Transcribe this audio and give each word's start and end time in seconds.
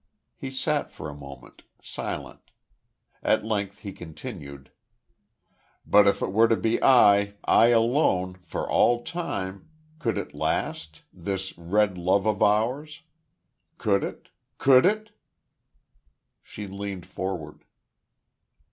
He 0.35 0.49
sat 0.49 0.89
for 0.89 1.07
a 1.07 1.13
moment, 1.15 1.61
silent. 1.79 2.49
At 3.21 3.45
length 3.45 3.81
he 3.81 3.91
continued: 3.93 4.71
"But 5.85 6.07
if 6.07 6.23
it 6.23 6.31
were 6.33 6.47
to 6.47 6.55
be 6.55 6.81
I, 6.81 7.35
I 7.45 7.67
alone, 7.67 8.33
for 8.41 8.67
all 8.67 9.03
time, 9.03 9.69
could 9.99 10.17
it 10.17 10.33
last 10.33 11.03
this 11.13 11.55
Red 11.55 11.99
Love 11.99 12.25
of 12.25 12.41
ours? 12.41 13.03
Could 13.77 14.03
it?... 14.03 14.29
Could 14.57 14.87
it?" 14.87 15.11
She 16.41 16.65
leaned 16.65 17.05
forward. 17.05 17.63